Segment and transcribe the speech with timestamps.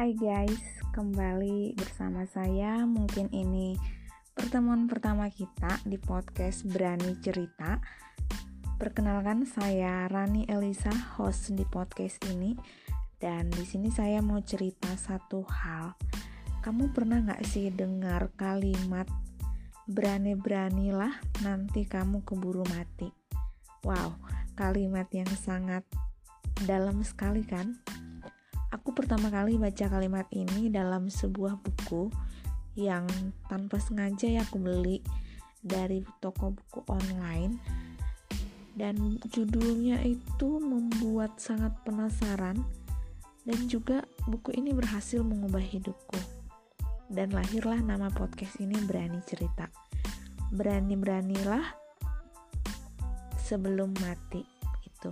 [0.00, 2.88] Hai guys, kembali bersama saya.
[2.88, 3.76] Mungkin ini
[4.32, 7.76] pertemuan pertama kita di podcast Berani Cerita.
[8.80, 10.88] Perkenalkan saya Rani Elisa,
[11.20, 12.56] host di podcast ini.
[13.20, 15.92] Dan di sini saya mau cerita satu hal.
[16.64, 19.04] Kamu pernah nggak sih dengar kalimat
[19.84, 21.12] berani-beranilah
[21.44, 23.12] nanti kamu keburu mati?
[23.84, 24.16] Wow,
[24.56, 25.84] kalimat yang sangat
[26.64, 27.76] dalam sekali kan?
[28.70, 32.06] Aku pertama kali baca kalimat ini dalam sebuah buku
[32.78, 33.02] yang
[33.50, 35.02] tanpa sengaja ya aku beli
[35.58, 37.58] dari toko buku online.
[38.70, 42.62] Dan judulnya itu membuat sangat penasaran
[43.42, 46.20] dan juga buku ini berhasil mengubah hidupku.
[47.10, 49.66] Dan lahirlah nama podcast ini berani cerita.
[50.54, 51.74] Berani-beranilah
[53.42, 54.46] sebelum mati
[54.86, 55.10] itu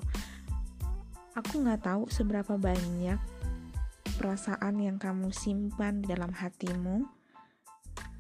[1.35, 3.38] aku nggak tahu seberapa banyak
[4.19, 7.07] perasaan yang kamu simpan di dalam hatimu,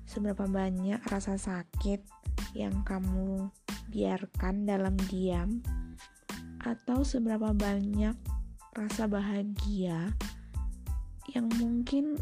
[0.07, 2.07] seberapa banyak rasa sakit
[2.55, 3.51] yang kamu
[3.91, 5.59] biarkan dalam diam,
[6.63, 8.15] atau seberapa banyak
[8.79, 10.15] rasa bahagia
[11.35, 12.15] yang mungkin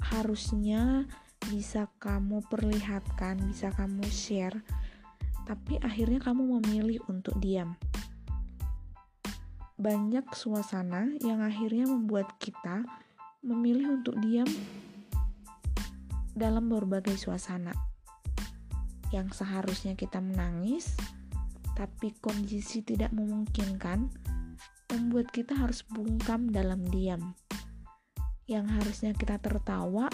[0.00, 1.04] harusnya
[1.52, 4.64] bisa kamu perlihatkan, bisa kamu share,
[5.44, 7.76] tapi akhirnya kamu memilih untuk diam.
[9.76, 12.88] Banyak suasana yang akhirnya membuat kita
[13.38, 14.48] memilih untuk diam
[16.34, 17.70] dalam berbagai suasana
[19.14, 20.92] yang seharusnya kita menangis,
[21.72, 24.10] tapi kondisi tidak memungkinkan,
[24.92, 27.32] membuat kita harus bungkam dalam diam.
[28.44, 30.12] Yang harusnya kita tertawa,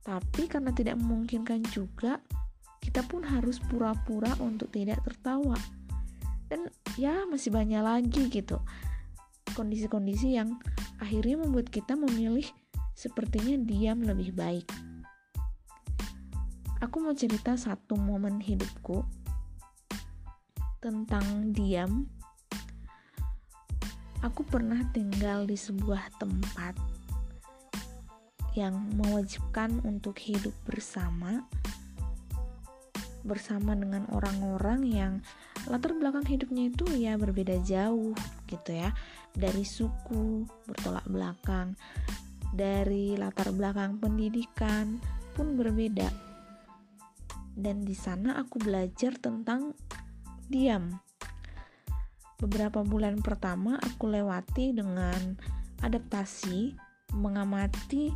[0.00, 2.24] tapi karena tidak memungkinkan juga,
[2.80, 5.56] kita pun harus pura-pura untuk tidak tertawa.
[6.48, 8.58] Dan ya masih banyak lagi gitu
[9.52, 10.58] kondisi-kondisi yang
[11.00, 12.46] akhirnya membuat kita memilih
[12.94, 14.68] sepertinya diam lebih baik.
[16.80, 19.04] Aku mau cerita satu momen hidupku
[20.80, 22.08] tentang diam.
[24.20, 26.76] Aku pernah tinggal di sebuah tempat
[28.58, 31.46] yang mewajibkan untuk hidup bersama
[33.20, 35.12] bersama dengan orang-orang yang
[35.68, 38.16] latar belakang hidupnya itu ya berbeda jauh
[38.48, 38.96] gitu ya
[39.34, 41.74] dari suku bertolak belakang
[42.50, 44.98] dari latar belakang pendidikan
[45.38, 46.10] pun berbeda
[47.54, 49.74] dan di sana aku belajar tentang
[50.50, 50.90] diam
[52.42, 55.38] beberapa bulan pertama aku lewati dengan
[55.84, 56.74] adaptasi
[57.14, 58.10] mengamati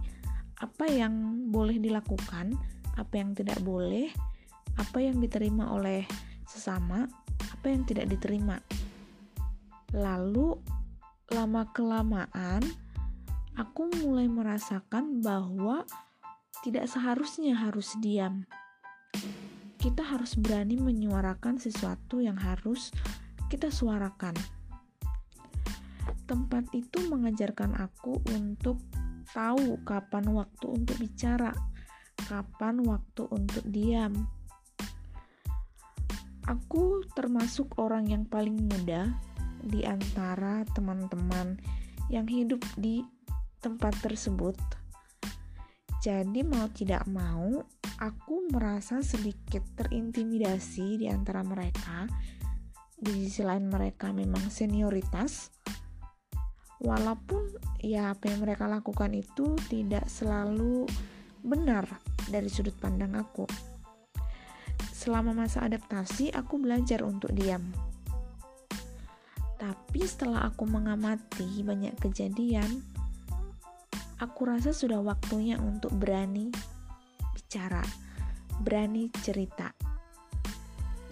[0.59, 2.55] apa yang boleh dilakukan
[2.95, 4.11] apa yang tidak boleh
[4.75, 6.03] apa yang diterima oleh
[6.47, 7.07] sesama,
[7.51, 8.59] apa yang tidak diterima.
[9.95, 10.59] Lalu
[11.33, 12.61] lama-kelamaan
[13.57, 15.89] aku mulai merasakan bahwa
[16.61, 18.45] tidak seharusnya harus diam.
[19.81, 22.93] Kita harus berani menyuarakan sesuatu yang harus
[23.53, 24.33] kita suarakan.
[26.25, 28.81] Tempat itu mengajarkan aku untuk
[29.33, 31.53] tahu kapan waktu untuk bicara,
[32.29, 34.13] kapan waktu untuk diam,
[36.45, 39.17] Aku termasuk orang yang paling muda
[39.65, 41.57] di antara teman-teman
[42.13, 43.01] yang hidup di
[43.65, 44.55] tempat tersebut.
[46.05, 47.65] Jadi mau tidak mau,
[47.97, 52.05] aku merasa sedikit terintimidasi di antara mereka.
[52.93, 55.49] Di sisi lain mereka memang senioritas.
[56.85, 60.85] Walaupun ya apa yang mereka lakukan itu tidak selalu
[61.41, 61.89] benar
[62.29, 63.49] dari sudut pandang aku
[65.05, 67.61] selama masa adaptasi aku belajar untuk diam.
[69.65, 72.85] Tapi setelah aku mengamati banyak kejadian,
[74.21, 76.53] aku rasa sudah waktunya untuk berani
[77.33, 77.81] bicara,
[78.61, 79.73] berani cerita.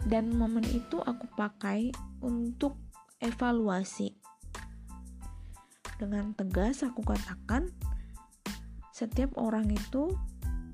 [0.05, 2.76] Dan momen itu aku pakai untuk
[3.25, 4.12] evaluasi.
[5.97, 7.73] Dengan tegas aku katakan,
[8.93, 10.12] setiap orang itu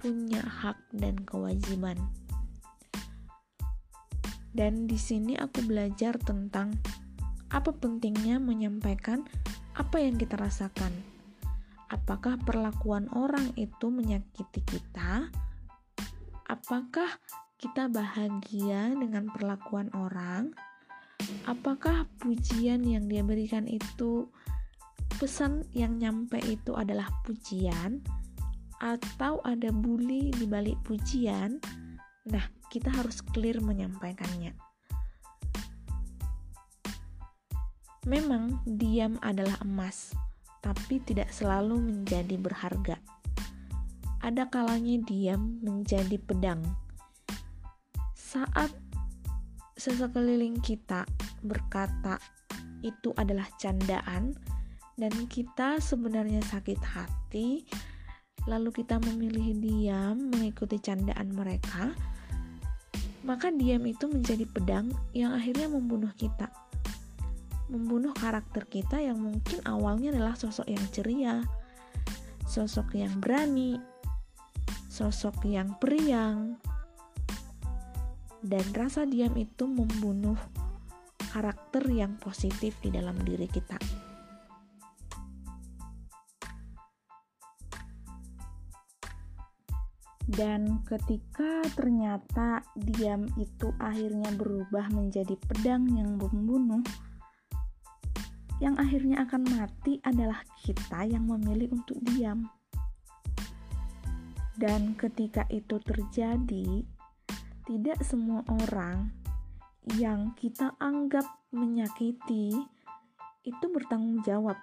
[0.03, 1.95] punya hak dan kewajiban
[4.59, 6.75] dan di sini aku belajar tentang
[7.49, 9.25] apa pentingnya menyampaikan
[9.79, 10.93] apa yang kita rasakan.
[11.89, 15.33] Apakah perlakuan orang itu menyakiti kita?
[16.45, 17.09] Apakah
[17.57, 20.53] kita bahagia dengan perlakuan orang?
[21.49, 24.29] Apakah pujian yang dia berikan itu
[25.17, 28.05] pesan yang nyampe itu adalah pujian
[28.79, 31.57] atau ada bully di balik pujian?
[32.29, 34.68] Nah, kita harus clear menyampaikannya.
[38.09, 40.17] Memang diam adalah emas,
[40.65, 42.97] tapi tidak selalu menjadi berharga.
[44.25, 46.65] Ada kalanya diam menjadi pedang.
[48.17, 48.73] Saat
[49.77, 51.05] sesekeliling kita
[51.45, 52.17] berkata
[52.81, 54.33] itu adalah candaan
[54.97, 57.69] dan kita sebenarnya sakit hati,
[58.49, 61.93] lalu kita memilih diam mengikuti candaan mereka,
[63.21, 66.49] maka diam itu menjadi pedang yang akhirnya membunuh kita.
[67.69, 71.45] Membunuh karakter kita yang mungkin awalnya adalah sosok yang ceria,
[72.49, 73.77] sosok yang berani,
[74.89, 76.57] sosok yang periang,
[78.41, 80.41] dan rasa diam itu membunuh
[81.29, 83.77] karakter yang positif di dalam diri kita.
[90.29, 96.85] Dan ketika ternyata diam itu akhirnya berubah menjadi pedang yang membunuh,
[98.59, 102.51] yang akhirnya akan mati adalah kita yang memilih untuk diam.
[104.59, 106.83] Dan ketika itu terjadi,
[107.63, 109.15] tidak semua orang
[109.95, 111.25] yang kita anggap
[111.55, 112.53] menyakiti
[113.47, 114.59] itu bertanggung jawab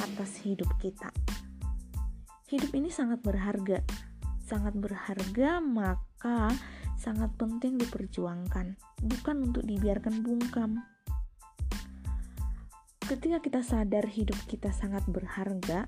[0.00, 1.12] atas hidup kita.
[2.48, 3.84] Hidup ini sangat berharga,
[4.40, 6.48] sangat berharga, maka
[6.96, 10.93] sangat penting diperjuangkan, bukan untuk dibiarkan bungkam.
[13.04, 15.84] Ketika kita sadar hidup kita sangat berharga,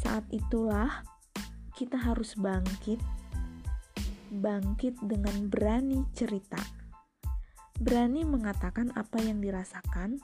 [0.00, 1.04] saat itulah
[1.76, 2.96] kita harus bangkit
[4.32, 6.58] bangkit dengan berani cerita,
[7.76, 10.16] berani mengatakan apa yang dirasakan,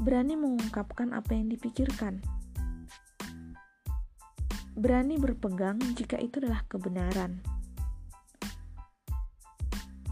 [0.00, 2.24] berani mengungkapkan apa yang dipikirkan,
[4.74, 7.40] berani berpegang jika itu adalah kebenaran,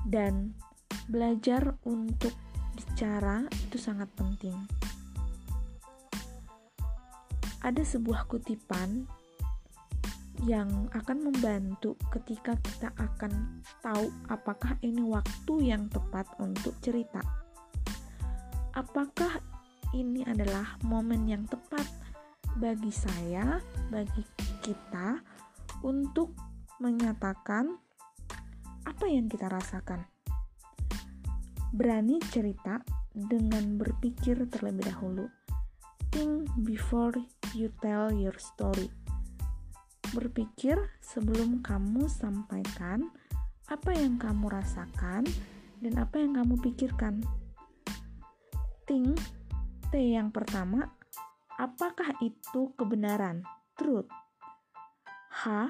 [0.05, 0.55] dan
[1.09, 2.33] belajar untuk
[2.95, 4.55] bicara itu sangat penting.
[7.67, 9.03] Ada sebuah kutipan
[10.47, 17.19] yang akan membantu ketika kita akan tahu apakah ini waktu yang tepat untuk cerita.
[18.79, 19.43] Apakah
[19.91, 21.91] ini adalah momen yang tepat
[22.63, 23.59] bagi saya,
[23.91, 24.23] bagi
[24.63, 25.19] kita
[25.83, 26.31] untuk
[26.79, 27.75] menyatakan
[28.87, 30.14] apa yang kita rasakan.
[31.75, 32.79] Berani cerita
[33.11, 35.27] dengan berpikir terlebih dahulu.
[36.15, 37.19] Think before
[37.59, 38.87] you tell your story
[40.15, 43.11] Berpikir sebelum kamu sampaikan
[43.67, 45.27] apa yang kamu rasakan
[45.83, 47.19] dan apa yang kamu pikirkan.
[48.87, 49.19] Think,
[49.91, 50.87] T yang pertama,
[51.59, 53.43] apakah itu kebenaran?
[53.75, 54.07] Truth.
[55.35, 55.67] H,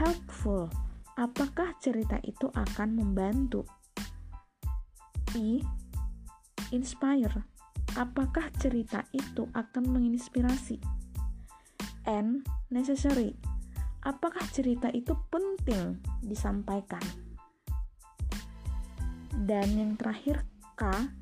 [0.00, 0.72] helpful.
[1.20, 3.68] Apakah cerita itu akan membantu?
[5.36, 5.62] I,
[6.74, 7.46] inspire.
[7.98, 10.78] Apakah cerita itu akan menginspirasi?
[12.06, 13.34] N, necessary.
[14.06, 17.02] Apakah cerita itu penting disampaikan?
[19.34, 20.46] Dan yang terakhir
[20.78, 21.12] K,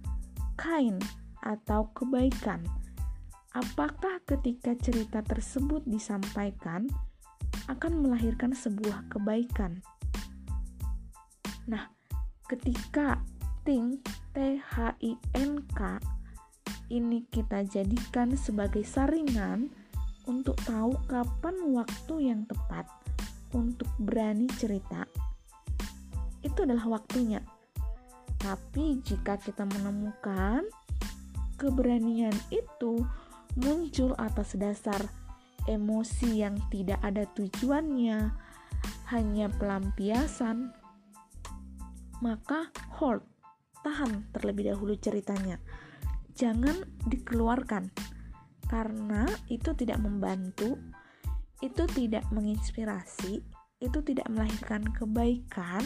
[0.56, 1.00] kind
[1.42, 2.62] atau kebaikan.
[3.56, 6.86] Apakah ketika cerita tersebut disampaikan
[7.66, 9.82] akan melahirkan sebuah kebaikan?
[11.66, 11.90] Nah,
[12.46, 13.20] ketika
[13.68, 14.00] think
[14.32, 16.00] T H I N K
[16.88, 19.68] ini kita jadikan sebagai saringan
[20.24, 22.88] untuk tahu kapan waktu yang tepat
[23.52, 25.04] untuk berani cerita,
[26.40, 27.44] itu adalah waktunya.
[28.40, 30.64] Tapi jika kita menemukan
[31.60, 33.04] keberanian itu
[33.60, 35.12] muncul atas dasar
[35.68, 38.32] emosi yang tidak ada tujuannya,
[39.12, 40.72] hanya pelampiasan,
[42.24, 43.20] maka hold,
[43.88, 45.56] tahan terlebih dahulu ceritanya.
[46.36, 46.76] Jangan
[47.08, 47.88] dikeluarkan
[48.68, 50.76] karena itu tidak membantu,
[51.64, 53.40] itu tidak menginspirasi,
[53.80, 55.80] itu tidak melahirkan kebaikan,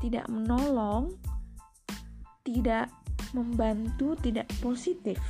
[0.00, 1.20] tidak menolong,
[2.40, 2.88] tidak
[3.36, 5.20] membantu, tidak positif.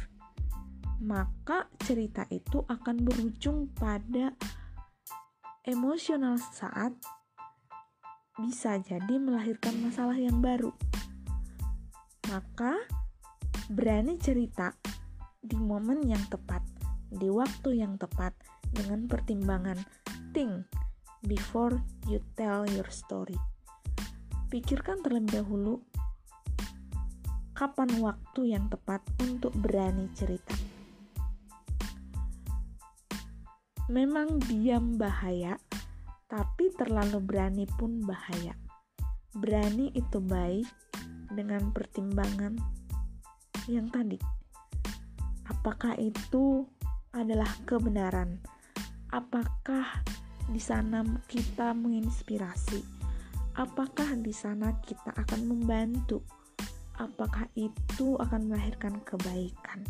[1.03, 4.31] Maka cerita itu akan berujung pada
[5.67, 6.95] emosional saat
[8.39, 10.71] bisa jadi melahirkan masalah yang baru.
[12.37, 12.77] Maka
[13.73, 14.69] berani cerita
[15.41, 16.61] di momen yang tepat
[17.09, 18.37] di waktu yang tepat
[18.69, 19.81] dengan pertimbangan
[20.37, 20.69] think
[21.25, 23.41] before you tell your story.
[24.53, 25.81] Pikirkan terlebih dahulu
[27.57, 30.53] kapan waktu yang tepat untuk berani cerita.
[33.89, 35.57] Memang diam bahaya,
[36.29, 38.53] tapi terlalu berani pun bahaya.
[39.33, 40.69] Berani itu baik
[41.33, 42.59] dengan pertimbangan
[43.67, 44.19] yang tadi.
[45.47, 46.67] Apakah itu
[47.17, 48.39] adalah kebenaran.
[49.11, 50.05] Apakah
[50.53, 52.83] di sana kita menginspirasi?
[53.57, 56.21] Apakah di sana kita akan membantu?
[57.01, 59.81] Apakah itu akan melahirkan kebaikan?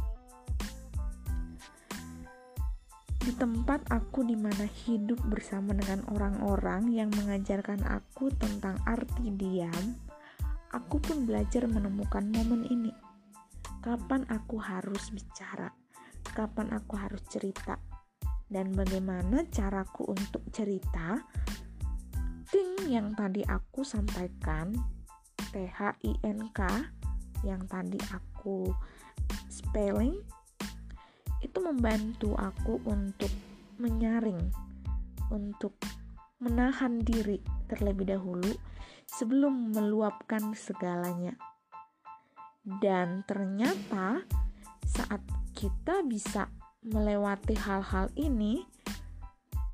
[3.26, 9.98] Di tempat aku di mana hidup bersama dengan orang-orang yang mengajarkan aku tentang arti diam,
[10.76, 12.92] aku pun belajar menemukan momen ini.
[13.80, 15.72] Kapan aku harus bicara?
[16.36, 17.80] Kapan aku harus cerita?
[18.46, 21.18] dan bagaimana caraku untuk cerita
[22.46, 24.70] ting yang tadi aku sampaikan
[25.50, 26.62] T H I N K
[27.42, 28.70] yang tadi aku
[29.50, 30.14] spelling
[31.42, 33.30] itu membantu aku untuk
[33.82, 34.38] menyaring
[35.34, 35.74] untuk
[36.38, 38.54] menahan diri terlebih dahulu
[39.06, 41.38] sebelum meluapkan segalanya
[42.82, 44.26] dan ternyata
[44.82, 45.22] saat
[45.54, 46.50] kita bisa
[46.82, 48.66] melewati hal-hal ini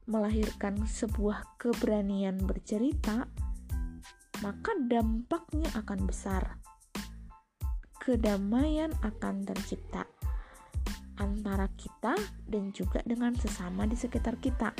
[0.04, 3.24] melahirkan sebuah keberanian bercerita,
[4.44, 6.58] maka dampaknya akan besar.
[8.02, 10.04] Kedamaian akan tercipta
[11.16, 12.18] antara kita
[12.50, 14.74] dan juga dengan sesama di sekitar kita.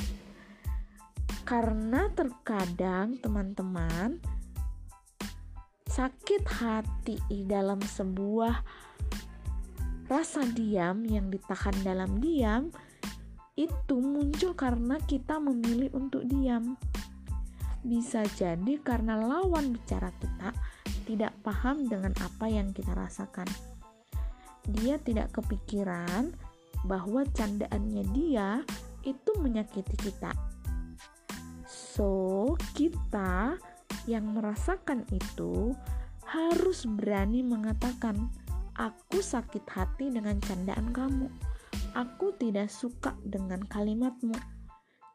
[1.47, 4.19] Karena terkadang teman-teman
[5.93, 8.65] sakit hati dalam sebuah
[10.09, 12.73] rasa diam yang ditahan dalam diam
[13.53, 16.73] itu muncul karena kita memilih untuk diam.
[17.85, 20.49] Bisa jadi karena lawan bicara kita
[21.05, 23.45] tidak paham dengan apa yang kita rasakan.
[24.65, 26.33] Dia tidak kepikiran
[26.89, 28.65] bahwa candaannya dia
[29.05, 30.33] itu menyakiti kita.
[31.69, 33.61] So, kita
[34.09, 35.75] yang merasakan itu
[36.27, 38.31] harus berani mengatakan,
[38.73, 41.29] Aku sakit hati dengan candaan kamu.
[41.93, 44.33] Aku tidak suka dengan kalimatmu.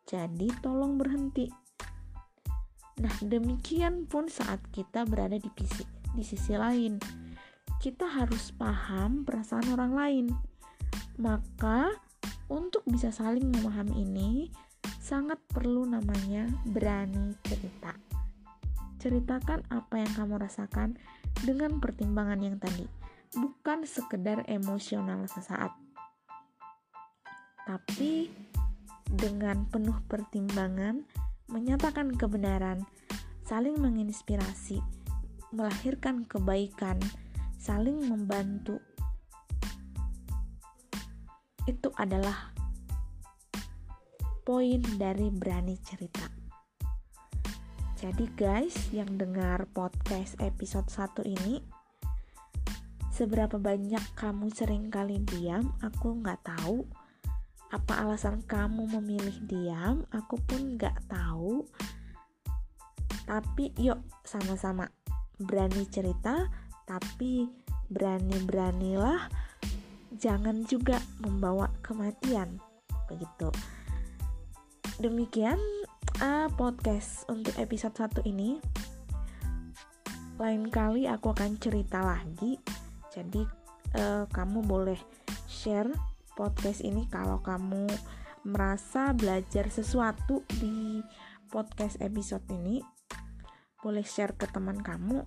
[0.07, 1.51] Jadi tolong berhenti.
[3.03, 5.83] Nah, demikian pun saat kita berada di sisi,
[6.15, 7.03] di sisi lain.
[7.83, 10.27] Kita harus paham perasaan orang lain.
[11.19, 11.91] Maka,
[12.47, 14.31] untuk bisa saling memahami ini,
[15.03, 17.91] sangat perlu namanya berani cerita.
[18.99, 20.99] Ceritakan apa yang kamu rasakan
[21.47, 22.87] dengan pertimbangan yang tadi
[23.31, 25.71] bukan sekedar emosional sesaat,
[27.69, 28.33] tapi
[29.09, 31.05] dengan penuh pertimbangan
[31.49, 32.85] menyatakan kebenaran,
[33.45, 34.81] saling menginspirasi,
[35.53, 37.01] melahirkan kebaikan,
[37.57, 38.81] saling membantu.
[41.69, 42.53] Itu adalah
[44.45, 46.38] poin dari berani cerita.
[47.99, 51.59] Jadi guys, yang dengar podcast episode 1 ini
[53.11, 56.87] Seberapa banyak kamu sering kali diam, aku nggak tahu.
[57.75, 61.67] Apa alasan kamu memilih diam, aku pun nggak tahu.
[63.27, 64.87] Tapi yuk sama-sama
[65.43, 66.47] berani cerita,
[66.87, 67.51] tapi
[67.91, 69.27] berani-beranilah
[70.15, 72.63] jangan juga membawa kematian.
[73.11, 73.51] Begitu.
[75.03, 75.59] Demikian
[76.19, 78.59] uh, podcast untuk episode 1 ini.
[80.39, 82.59] Lain kali aku akan cerita lagi
[83.11, 83.43] jadi
[83.99, 84.99] uh, kamu boleh
[85.51, 85.91] share
[86.39, 87.91] podcast ini kalau kamu
[88.47, 91.03] merasa belajar sesuatu di
[91.51, 92.83] podcast episode ini.
[93.79, 95.23] Boleh share ke teman kamu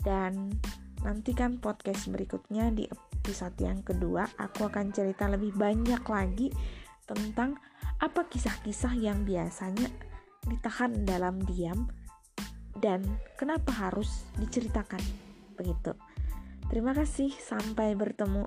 [0.00, 0.56] dan
[1.04, 4.28] nantikan podcast berikutnya di episode yang kedua.
[4.40, 6.48] Aku akan cerita lebih banyak lagi
[7.10, 7.58] tentang
[7.98, 9.90] apa kisah-kisah yang biasanya
[10.46, 11.90] ditahan dalam diam
[12.78, 13.04] dan
[13.36, 15.02] kenapa harus diceritakan
[15.58, 15.92] begitu.
[16.70, 18.46] Terima kasih, sampai bertemu